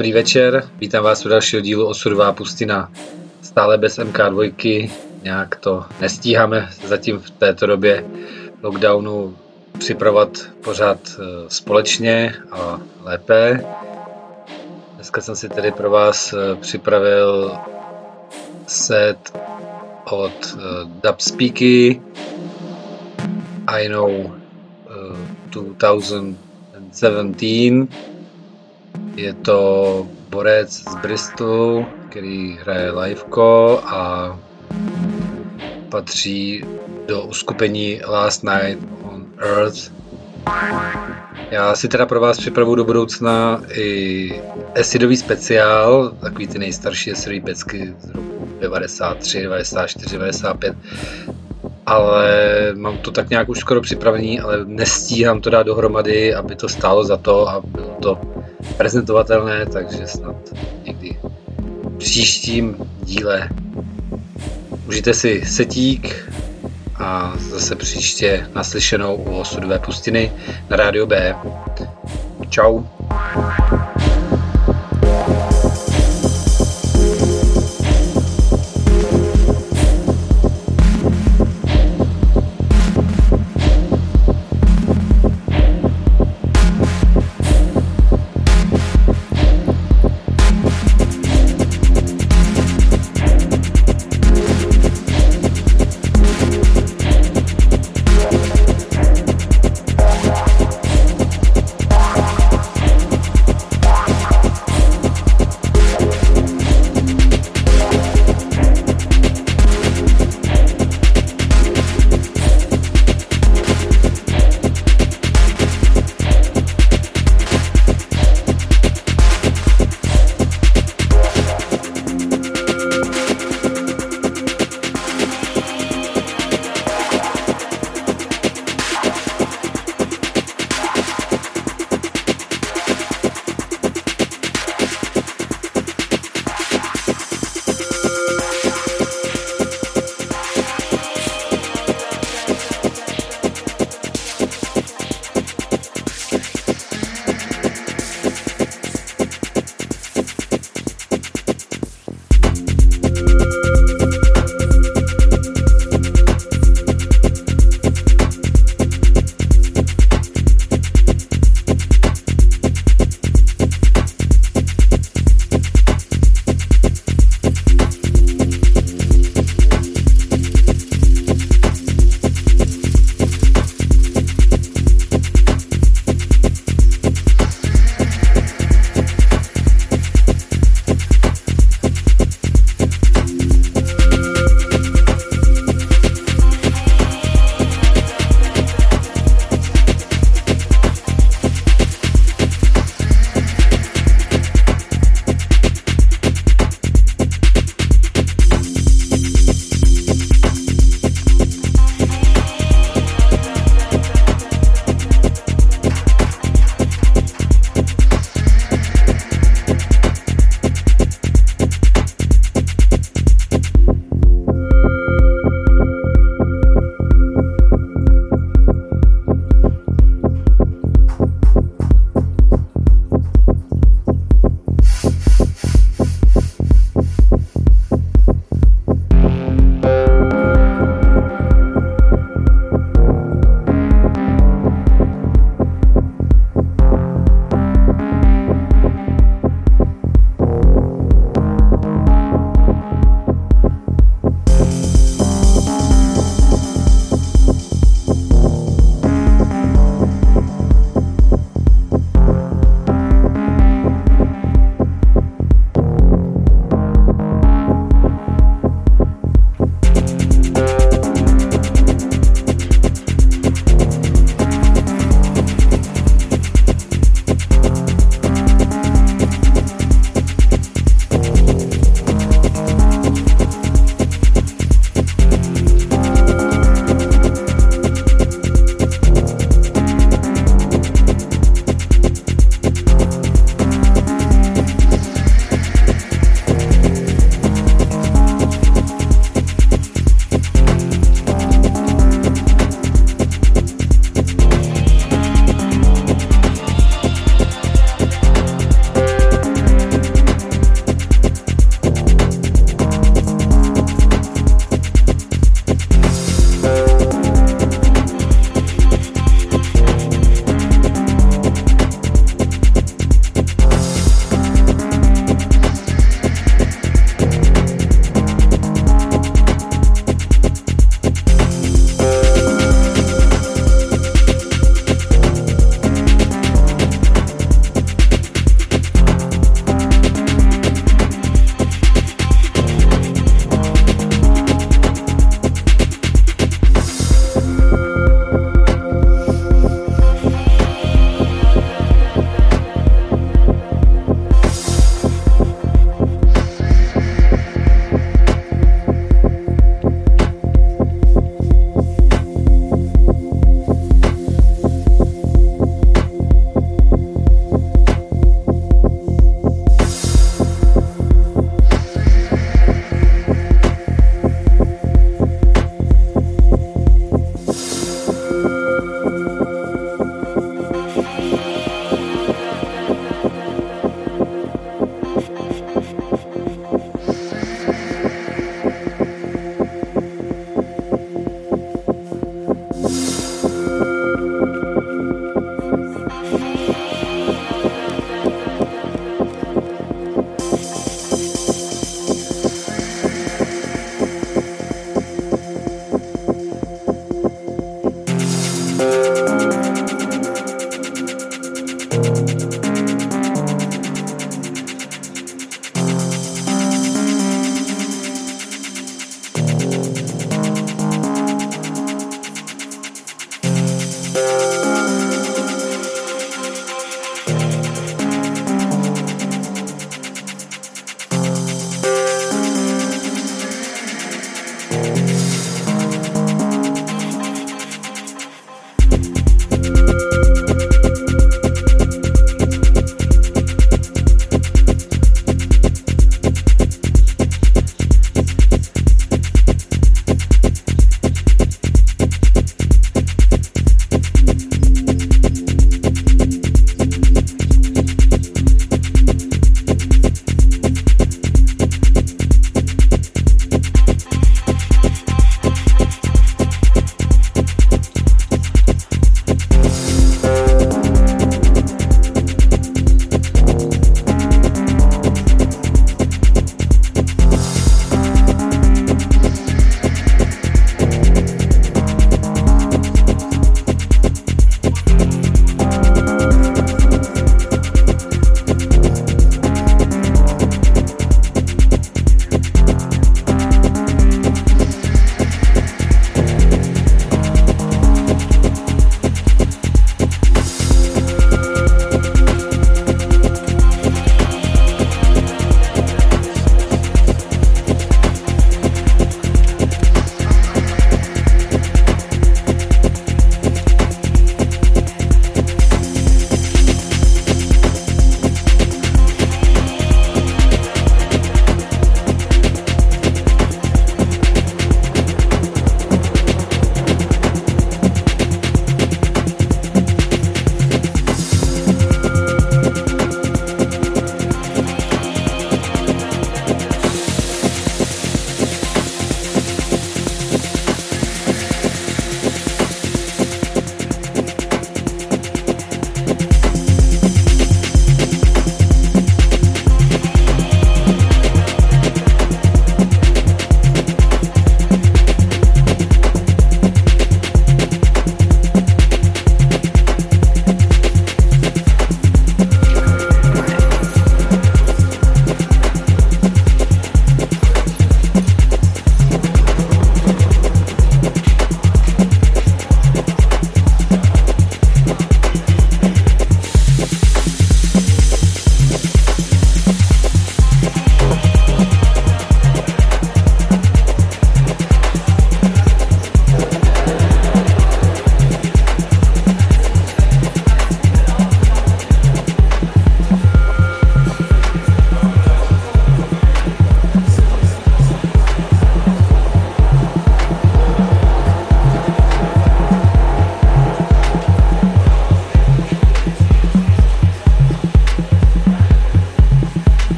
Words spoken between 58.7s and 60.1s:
prezentovatelné, takže